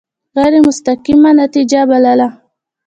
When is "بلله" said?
1.89-2.29